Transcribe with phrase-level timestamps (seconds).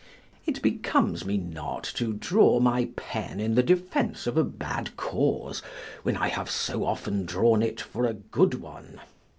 [0.47, 5.59] It becomes me not to draw my pen in the defense of a bad cause,
[6.01, 8.99] when I have so often drawn it for a good one.